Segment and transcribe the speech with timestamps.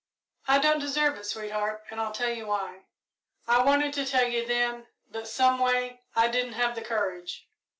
[0.47, 2.85] "I don't deserve it, sweetheart, and I'll tell you why.
[3.47, 7.47] I wanted to tell you then, but, someway, I didn't have the courage.